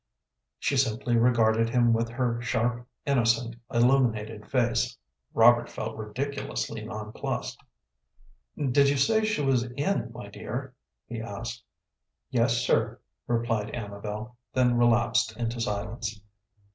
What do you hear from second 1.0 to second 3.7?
regarded him with her sharp, innocent,